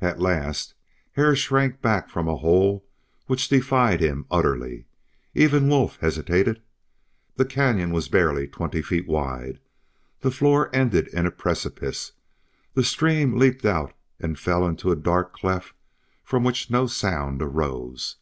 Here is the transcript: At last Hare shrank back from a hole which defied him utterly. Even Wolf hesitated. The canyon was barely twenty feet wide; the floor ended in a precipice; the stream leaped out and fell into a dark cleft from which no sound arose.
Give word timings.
At 0.00 0.20
last 0.20 0.74
Hare 1.14 1.34
shrank 1.34 1.82
back 1.82 2.08
from 2.08 2.28
a 2.28 2.36
hole 2.36 2.86
which 3.26 3.48
defied 3.48 3.98
him 4.00 4.24
utterly. 4.30 4.86
Even 5.34 5.68
Wolf 5.68 5.96
hesitated. 5.98 6.62
The 7.34 7.44
canyon 7.44 7.90
was 7.90 8.08
barely 8.08 8.46
twenty 8.46 8.82
feet 8.82 9.08
wide; 9.08 9.58
the 10.20 10.30
floor 10.30 10.70
ended 10.72 11.08
in 11.08 11.26
a 11.26 11.32
precipice; 11.32 12.12
the 12.74 12.84
stream 12.84 13.36
leaped 13.36 13.64
out 13.66 13.92
and 14.20 14.38
fell 14.38 14.64
into 14.64 14.92
a 14.92 14.94
dark 14.96 15.32
cleft 15.32 15.72
from 16.22 16.44
which 16.44 16.70
no 16.70 16.86
sound 16.86 17.42
arose. 17.42 18.18